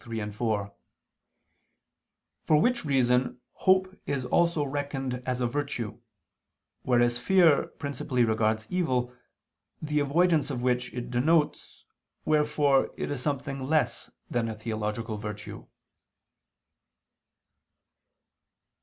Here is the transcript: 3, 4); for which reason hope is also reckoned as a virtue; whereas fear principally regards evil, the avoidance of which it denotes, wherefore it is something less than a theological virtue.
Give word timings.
3, 0.03 0.31
4); 0.31 0.73
for 2.47 2.57
which 2.59 2.83
reason 2.83 3.39
hope 3.53 4.01
is 4.07 4.25
also 4.25 4.63
reckoned 4.63 5.21
as 5.27 5.39
a 5.39 5.45
virtue; 5.45 6.01
whereas 6.81 7.19
fear 7.19 7.67
principally 7.77 8.23
regards 8.23 8.65
evil, 8.71 9.13
the 9.79 9.99
avoidance 9.99 10.49
of 10.49 10.63
which 10.63 10.91
it 10.91 11.11
denotes, 11.11 11.85
wherefore 12.25 12.89
it 12.97 13.11
is 13.11 13.21
something 13.21 13.59
less 13.59 14.09
than 14.27 14.47
a 14.49 14.55
theological 14.55 15.17
virtue. 15.17 15.67